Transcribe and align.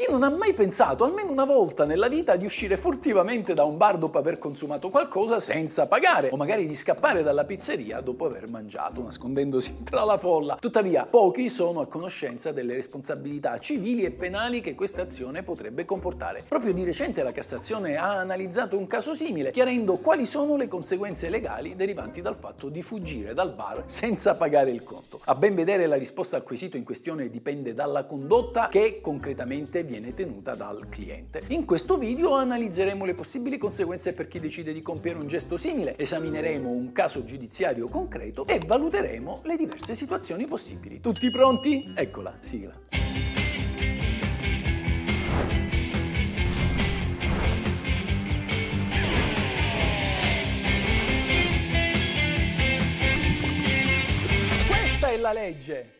Chi 0.00 0.10
non 0.10 0.22
ha 0.22 0.30
mai 0.30 0.54
pensato 0.54 1.04
almeno 1.04 1.30
una 1.30 1.44
volta 1.44 1.84
nella 1.84 2.08
vita 2.08 2.34
di 2.36 2.46
uscire 2.46 2.78
furtivamente 2.78 3.52
da 3.52 3.64
un 3.64 3.76
bar 3.76 3.98
dopo 3.98 4.16
aver 4.16 4.38
consumato 4.38 4.88
qualcosa 4.88 5.38
senza 5.40 5.86
pagare 5.88 6.30
o 6.32 6.38
magari 6.38 6.66
di 6.66 6.74
scappare 6.74 7.22
dalla 7.22 7.44
pizzeria 7.44 8.00
dopo 8.00 8.24
aver 8.24 8.48
mangiato 8.48 9.02
nascondendosi 9.02 9.82
tra 9.84 10.04
la 10.04 10.16
folla? 10.16 10.56
Tuttavia, 10.58 11.04
pochi 11.04 11.50
sono 11.50 11.80
a 11.80 11.86
conoscenza 11.86 12.50
delle 12.50 12.72
responsabilità 12.72 13.58
civili 13.58 14.04
e 14.04 14.10
penali 14.10 14.62
che 14.62 14.74
questa 14.74 15.02
azione 15.02 15.42
potrebbe 15.42 15.84
comportare. 15.84 16.44
Proprio 16.48 16.72
di 16.72 16.82
recente 16.82 17.22
la 17.22 17.32
Cassazione 17.32 17.96
ha 17.96 18.16
analizzato 18.16 18.78
un 18.78 18.86
caso 18.86 19.12
simile, 19.12 19.50
chiarendo 19.50 19.98
quali 19.98 20.24
sono 20.24 20.56
le 20.56 20.66
conseguenze 20.66 21.28
legali 21.28 21.76
derivanti 21.76 22.22
dal 22.22 22.36
fatto 22.36 22.70
di 22.70 22.80
fuggire 22.80 23.34
dal 23.34 23.52
bar 23.52 23.82
senza 23.84 24.34
pagare 24.34 24.70
il 24.70 24.82
conto. 24.82 25.20
A 25.26 25.34
ben 25.34 25.54
vedere 25.54 25.84
la 25.84 25.96
risposta 25.96 26.36
al 26.36 26.42
quesito 26.42 26.78
in 26.78 26.84
questione 26.84 27.28
dipende 27.28 27.74
dalla 27.74 28.04
condotta 28.04 28.68
che 28.68 29.02
concretamente 29.02 29.88
viene 29.90 30.14
tenuta 30.14 30.54
dal 30.54 30.88
cliente. 30.88 31.42
In 31.48 31.64
questo 31.64 31.98
video 31.98 32.36
analizzeremo 32.36 33.04
le 33.04 33.14
possibili 33.14 33.58
conseguenze 33.58 34.14
per 34.14 34.28
chi 34.28 34.38
decide 34.38 34.72
di 34.72 34.82
compiere 34.82 35.18
un 35.18 35.26
gesto 35.26 35.56
simile, 35.56 35.98
esamineremo 35.98 36.70
un 36.70 36.92
caso 36.92 37.24
giudiziario 37.24 37.88
concreto 37.88 38.46
e 38.46 38.60
valuteremo 38.64 39.40
le 39.42 39.56
diverse 39.56 39.96
situazioni 39.96 40.46
possibili. 40.46 41.00
Tutti 41.00 41.28
pronti? 41.32 41.92
Eccola, 41.96 42.36
sigla. 42.38 42.78
Questa 54.68 55.08
è 55.10 55.16
la 55.16 55.32
legge. 55.32 55.99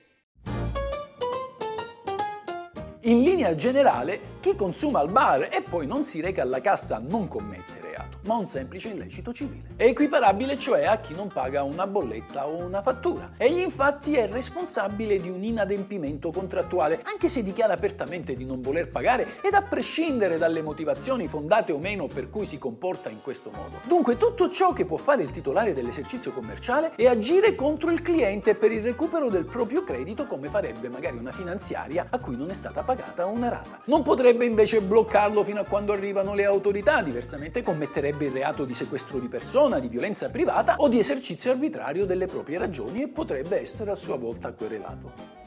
In 3.05 3.23
linea 3.23 3.55
generale, 3.55 4.21
chi 4.41 4.55
consuma 4.55 5.01
al 5.01 5.09
bar 5.09 5.49
e 5.51 5.63
poi 5.63 5.87
non 5.87 6.05
si 6.05 6.21
reca 6.21 6.43
alla 6.43 6.61
cassa 6.61 7.01
non 7.03 7.29
commette 7.29 7.81
reato, 7.81 7.90
ma 8.23 8.35
un 8.35 8.47
semplice 8.47 8.89
illecito 8.89 9.33
civile. 9.33 9.69
È 9.77 9.85
equiparabile 9.85 10.59
cioè 10.59 10.85
a 10.85 10.99
chi 10.99 11.15
non 11.15 11.29
paga 11.29 11.63
una 11.63 11.87
bolletta 11.87 12.47
o 12.47 12.57
una 12.57 12.83
fattura. 12.83 13.33
Egli 13.37 13.61
infatti 13.61 14.15
è 14.15 14.29
responsabile 14.29 15.21
di 15.21 15.31
un 15.31 15.43
inadempimento 15.43 16.31
contrattuale, 16.31 17.01
anche 17.05 17.29
se 17.29 17.43
dichiara 17.43 17.73
apertamente 17.73 18.37
di 18.37 18.45
non 18.45 18.61
voler 18.61 18.91
pagare 18.91 19.39
ed 19.43 19.55
a 19.55 19.63
prescindere 19.63 20.39
dalle 20.39 20.63
motivazioni 20.63 21.29
fondate 21.29 21.73
o 21.73 21.79
meno 21.79 22.07
per 22.07 22.29
cui 22.29 22.47
si 22.47 22.59
comporta 22.59 23.09
in 23.09 23.23
questo 23.23 23.51
modo. 23.51 23.81
Dunque 23.87 24.17
tutto 24.17 24.51
ciò 24.51 24.73
che 24.73 24.85
può 24.85 24.97
fare 24.97 25.23
il 25.23 25.31
titolare 25.31 25.73
dell'esercizio 25.73 26.33
commerciale 26.33 26.93
è 26.97 27.07
agire 27.07 27.55
contro 27.55 27.91
il 27.91 28.03
cliente 28.03 28.55
per 28.55 28.73
il 28.73 28.83
recupero 28.83 29.29
del 29.29 29.45
proprio 29.45 29.83
credito 29.83 30.27
come 30.27 30.49
farebbe 30.49 30.89
magari 30.89 31.17
una 31.17 31.33
finanziaria 31.33 32.07
a 32.11 32.19
cui 32.19 32.37
non 32.37 32.51
è 32.51 32.55
stata 32.55 32.83
pagata 32.83 33.25
una 33.25 33.49
rata. 33.49 33.81
Non 33.85 34.03
potrebbe 34.03 34.45
invece 34.45 34.81
bloccarlo 34.81 35.43
fino 35.43 35.61
a 35.61 35.65
quando 35.65 35.93
arrivano 35.93 36.35
le 36.35 36.45
autorità, 36.45 37.03
diversamente 37.03 37.63
commetterebbe 37.63 38.10
il 38.19 38.33
reato 38.33 38.65
di 38.65 38.75
sequestro 38.75 39.19
di 39.19 39.29
persona, 39.29 39.79
di 39.79 39.89
violenza 39.89 40.29
privata 40.29 40.77
o 40.79 40.89
di 40.89 40.99
esercizio 40.99 41.51
arbitrario 41.51 42.07
delle 42.07 42.27
proprie 42.27 42.59
ragioni 42.59 43.03
e 43.03 43.09
potrebbe 43.09 43.61
essere 43.61 43.91
a 43.91 43.95
sua 43.95 44.17
volta 44.17 44.53
querelato. 44.53 45.40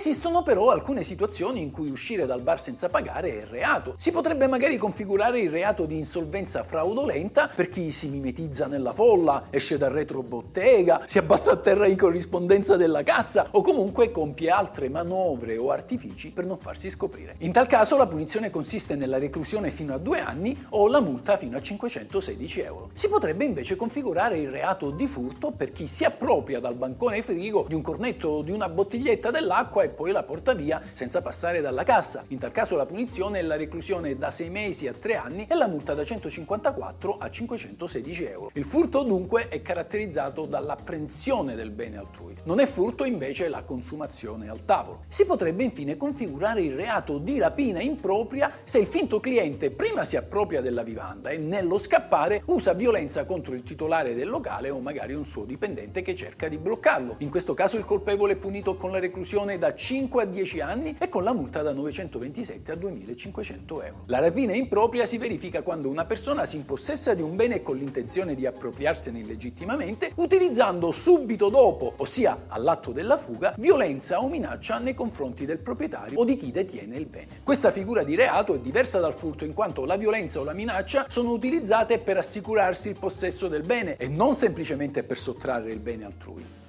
Esistono 0.00 0.40
però 0.40 0.70
alcune 0.70 1.02
situazioni 1.02 1.60
in 1.60 1.70
cui 1.70 1.90
uscire 1.90 2.24
dal 2.24 2.40
bar 2.40 2.58
senza 2.58 2.88
pagare 2.88 3.42
è 3.42 3.44
reato. 3.44 3.92
Si 3.98 4.10
potrebbe 4.10 4.46
magari 4.46 4.78
configurare 4.78 5.40
il 5.40 5.50
reato 5.50 5.84
di 5.84 5.98
insolvenza 5.98 6.62
fraudolenta 6.62 7.50
per 7.54 7.68
chi 7.68 7.92
si 7.92 8.08
mimetizza 8.08 8.66
nella 8.66 8.94
folla, 8.94 9.48
esce 9.50 9.76
dal 9.76 9.90
retro 9.90 10.22
bottega, 10.22 11.02
si 11.04 11.18
abbassa 11.18 11.52
a 11.52 11.56
terra 11.56 11.86
in 11.86 11.98
corrispondenza 11.98 12.78
della 12.78 13.02
cassa 13.02 13.48
o 13.50 13.60
comunque 13.60 14.10
compie 14.10 14.48
altre 14.48 14.88
manovre 14.88 15.58
o 15.58 15.70
artifici 15.70 16.30
per 16.30 16.46
non 16.46 16.56
farsi 16.56 16.88
scoprire. 16.88 17.34
In 17.40 17.52
tal 17.52 17.66
caso 17.66 17.98
la 17.98 18.06
punizione 18.06 18.48
consiste 18.48 18.94
nella 18.94 19.18
reclusione 19.18 19.70
fino 19.70 19.92
a 19.92 19.98
due 19.98 20.20
anni 20.20 20.64
o 20.70 20.88
la 20.88 21.00
multa 21.00 21.36
fino 21.36 21.58
a 21.58 21.60
516 21.60 22.60
euro. 22.60 22.88
Si 22.94 23.10
potrebbe 23.10 23.44
invece 23.44 23.76
configurare 23.76 24.38
il 24.38 24.48
reato 24.48 24.92
di 24.92 25.06
furto 25.06 25.50
per 25.50 25.72
chi 25.72 25.86
si 25.86 26.04
appropria 26.04 26.58
dal 26.58 26.76
bancone 26.76 27.20
frigo 27.20 27.66
di 27.68 27.74
un 27.74 27.82
cornetto 27.82 28.28
o 28.28 28.42
di 28.42 28.50
una 28.50 28.70
bottiglietta 28.70 29.30
dell'acqua 29.30 29.82
e 29.82 29.88
poi 29.90 30.12
la 30.12 30.22
porta 30.22 30.54
via 30.54 30.80
senza 30.92 31.20
passare 31.22 31.60
dalla 31.60 31.82
cassa. 31.82 32.24
In 32.28 32.38
tal 32.38 32.52
caso 32.52 32.76
la 32.76 32.86
punizione 32.86 33.40
è 33.40 33.42
la 33.42 33.56
reclusione 33.56 34.16
da 34.16 34.30
6 34.30 34.50
mesi 34.50 34.88
a 34.88 34.92
3 34.92 35.16
anni 35.16 35.46
e 35.48 35.54
la 35.54 35.68
multa 35.68 35.94
da 35.94 36.04
154 36.04 37.16
a 37.18 37.30
516 37.30 38.24
euro. 38.24 38.50
Il 38.54 38.64
furto 38.64 39.02
dunque 39.02 39.48
è 39.48 39.62
caratterizzato 39.62 40.46
dall'apprensione 40.46 41.54
del 41.54 41.70
bene 41.70 41.98
altrui. 41.98 42.36
Non 42.44 42.60
è 42.60 42.66
furto 42.66 43.04
invece 43.04 43.48
la 43.48 43.62
consumazione 43.62 44.48
al 44.48 44.64
tavolo. 44.64 45.04
Si 45.08 45.26
potrebbe 45.26 45.62
infine 45.62 45.96
configurare 45.96 46.62
il 46.62 46.74
reato 46.74 47.18
di 47.18 47.38
rapina 47.38 47.80
impropria 47.80 48.52
se 48.64 48.78
il 48.78 48.86
finto 48.86 49.20
cliente 49.20 49.70
prima 49.70 50.04
si 50.04 50.16
appropria 50.16 50.60
della 50.60 50.82
vivanda 50.82 51.30
e 51.30 51.38
nello 51.38 51.78
scappare 51.78 52.42
usa 52.46 52.72
violenza 52.72 53.24
contro 53.24 53.54
il 53.54 53.62
titolare 53.62 54.14
del 54.14 54.28
locale 54.28 54.70
o 54.70 54.80
magari 54.80 55.14
un 55.14 55.24
suo 55.24 55.44
dipendente 55.44 56.02
che 56.02 56.14
cerca 56.14 56.48
di 56.48 56.58
bloccarlo. 56.58 57.16
In 57.18 57.30
questo 57.30 57.54
caso 57.54 57.76
il 57.76 57.84
colpevole 57.84 58.34
è 58.34 58.36
punito 58.36 58.76
con 58.76 58.90
la 58.90 58.98
reclusione 58.98 59.58
da 59.58 59.74
5 59.80 60.22
a 60.22 60.26
10 60.26 60.60
anni 60.60 60.94
e 60.98 61.08
con 61.08 61.24
la 61.24 61.32
multa 61.32 61.62
da 61.62 61.72
927 61.72 62.70
a 62.70 62.74
2500 62.74 63.82
euro. 63.82 64.02
La 64.06 64.18
rapina 64.18 64.54
impropria 64.54 65.06
si 65.06 65.16
verifica 65.16 65.62
quando 65.62 65.88
una 65.88 66.04
persona 66.04 66.44
si 66.44 66.56
impossessa 66.56 67.14
di 67.14 67.22
un 67.22 67.34
bene 67.34 67.62
con 67.62 67.78
l'intenzione 67.78 68.34
di 68.34 68.44
appropriarsene 68.44 69.20
illegittimamente, 69.20 70.12
utilizzando 70.16 70.92
subito 70.92 71.48
dopo, 71.48 71.94
ossia 71.96 72.44
all'atto 72.48 72.92
della 72.92 73.16
fuga, 73.16 73.54
violenza 73.56 74.22
o 74.22 74.28
minaccia 74.28 74.78
nei 74.78 74.92
confronti 74.92 75.46
del 75.46 75.58
proprietario 75.58 76.18
o 76.18 76.26
di 76.26 76.36
chi 76.36 76.50
detiene 76.50 76.98
il 76.98 77.06
bene. 77.06 77.40
Questa 77.42 77.70
figura 77.70 78.04
di 78.04 78.14
reato 78.14 78.52
è 78.52 78.58
diversa 78.58 79.00
dal 79.00 79.14
furto 79.14 79.46
in 79.46 79.54
quanto 79.54 79.86
la 79.86 79.96
violenza 79.96 80.40
o 80.40 80.44
la 80.44 80.52
minaccia 80.52 81.06
sono 81.08 81.30
utilizzate 81.30 81.98
per 81.98 82.18
assicurarsi 82.18 82.90
il 82.90 82.98
possesso 82.98 83.48
del 83.48 83.62
bene 83.62 83.96
e 83.96 84.08
non 84.08 84.34
semplicemente 84.34 85.04
per 85.04 85.16
sottrarre 85.16 85.72
il 85.72 85.80
bene 85.80 86.04
altrui. 86.04 86.59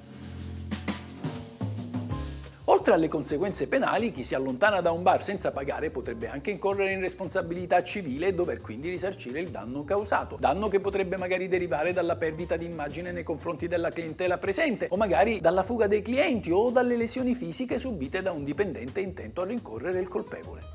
Oltre 2.71 2.93
alle 2.93 3.09
conseguenze 3.09 3.67
penali, 3.67 4.13
chi 4.13 4.23
si 4.23 4.33
allontana 4.33 4.79
da 4.79 4.91
un 4.91 5.03
bar 5.03 5.21
senza 5.21 5.51
pagare 5.51 5.89
potrebbe 5.89 6.29
anche 6.29 6.51
incorrere 6.51 6.93
in 6.93 7.01
responsabilità 7.01 7.83
civile 7.83 8.27
e 8.27 8.33
dover 8.33 8.61
quindi 8.61 8.89
risarcire 8.89 9.41
il 9.41 9.49
danno 9.49 9.83
causato. 9.83 10.37
Danno 10.39 10.69
che 10.69 10.79
potrebbe 10.79 11.17
magari 11.17 11.49
derivare 11.49 11.91
dalla 11.91 12.15
perdita 12.15 12.55
di 12.55 12.63
immagine 12.63 13.11
nei 13.11 13.23
confronti 13.23 13.67
della 13.67 13.89
clientela 13.89 14.37
presente 14.37 14.87
o 14.89 14.95
magari 14.95 15.41
dalla 15.41 15.63
fuga 15.63 15.87
dei 15.87 16.01
clienti 16.01 16.49
o 16.49 16.69
dalle 16.69 16.95
lesioni 16.95 17.35
fisiche 17.35 17.77
subite 17.77 18.21
da 18.21 18.31
un 18.31 18.45
dipendente 18.45 19.01
intento 19.01 19.41
a 19.41 19.45
rincorrere 19.45 19.99
il 19.99 20.07
colpevole. 20.07 20.70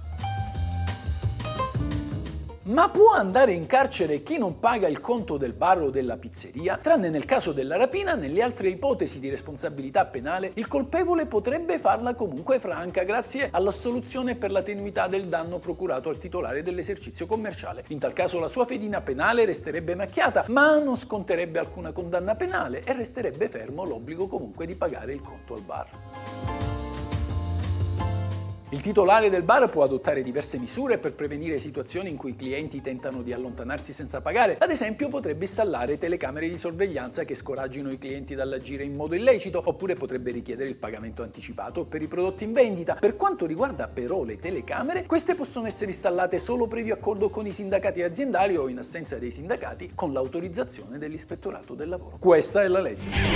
Ma 2.67 2.89
può 2.89 3.13
andare 3.13 3.53
in 3.53 3.65
carcere 3.67 4.25
chi 4.25 4.39
non 4.39 4.59
paga 4.59 4.89
il 4.89 5.01
conto 5.01 5.37
del 5.37 5.53
bar 5.53 5.83
o 5.83 5.91
della 5.91 6.17
pizzeria? 6.17 6.77
Tranne 6.79 7.11
nel 7.11 7.25
caso 7.25 7.53
della 7.53 7.77
rapina, 7.77 8.17
nelle 8.17 8.43
altre 8.43 8.71
ipotesi 8.71 9.21
di 9.21 9.29
responsabilità 9.29 10.05
penale, 10.05 10.51
il 10.55 10.67
colpevole 10.67 11.27
potrebbe 11.27 11.79
farla 11.79 12.17
comunque 12.17 12.59
franca 12.59 13.05
grazie 13.05 13.51
all'assoluzione 13.53 14.35
per 14.35 14.51
la 14.51 14.65
tenuità 14.65 15.07
del 15.07 15.29
danno 15.29 15.61
procurato 15.61 16.09
al 16.09 16.19
titolare 16.19 16.65
dell'esercizio 16.65 17.27
commerciale. 17.27 17.85
In 17.91 18.01
tal 18.01 18.13
caso 18.13 18.41
la 18.41 18.49
sua 18.49 18.67
fedina 18.67 19.01
penale 19.01 19.45
resterebbe 19.45 19.95
macchiata, 19.95 20.47
ma 20.49 20.77
non 20.81 20.97
sconterebbe 20.97 21.61
alcuna 21.61 21.93
condanna 21.93 22.35
penale 22.35 22.83
e 22.83 22.93
resterebbe 22.95 23.49
fermo 23.49 23.85
l'obbligo 23.85 24.27
comunque 24.27 24.67
di 24.67 24.75
pagare 24.75 25.13
il 25.13 25.23
conto 25.23 25.55
al 25.55 25.61
bar. 25.61 26.56
Il 28.71 28.81
titolare 28.81 29.31
del 29.31 29.45
bar 29.45 29.71
può 29.71 29.85
adottare 29.85 30.25
diverse 30.25 30.59
misure 30.59 30.99
per 30.99 31.13
prevenire 31.13 31.61
situazioni 31.61 32.11
in 32.11 32.17
cui 32.17 32.31
i 32.31 32.35
clienti 32.35 32.81
tentano 32.81 33.23
di 33.23 33.33
allontanarsi 33.33 33.93
senza 33.93 34.21
pagare. 34.21 34.57
Ad 34.59 34.71
esempio 34.71 35.09
potrebbe 35.09 35.45
installare 35.45 35.99
telecamere 35.99 36.49
di 36.49 36.59
sorveglianza 36.59 37.23
che 37.23 37.37
scoraggino 37.37 37.93
i 37.93 37.99
clienti 37.99 38.35
dall'agire 38.35 38.83
in 38.83 38.97
modo 38.97 39.15
illecito, 39.15 39.63
oppure 39.65 39.95
potrebbe 39.95 40.33
richiedere 40.33 40.69
il 40.69 40.75
pagamento 40.75 41.23
anticipato 41.23 41.85
per 41.85 42.03
i 42.03 42.09
prodotti 42.09 42.43
in 42.43 42.53
vendita. 42.53 42.95
Per 42.95 43.15
quanto 43.15 43.47
riguarda 43.47 43.87
però 43.87 44.25
le 44.25 44.37
telecamere, 44.41 45.07
queste 45.07 45.37
possono 45.37 45.69
essere 45.69 45.93
installate 45.93 46.41
solo 46.41 46.67
previo 46.67 46.95
accordo 46.95 47.31
con 47.31 47.47
i 47.47 47.53
sindacati 47.53 48.03
aziendali 48.03 48.57
o 48.57 48.69
in 48.69 48.79
assenza 48.79 49.17
dei 49.17 49.31
sindacati 49.31 49.93
con 49.95 50.13
l'autorizzazione 50.13 50.99
dell'ispettorato 50.99 51.75
del 51.75 51.89
lavoro. 51.89 52.17
Questa 52.19 52.65
è 52.65 52.67
la 52.67 52.81
legge. 52.81 53.36